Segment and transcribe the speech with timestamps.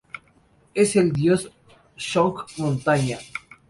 [0.73, 1.51] Es el dios de
[1.99, 3.19] Zhong Montaña.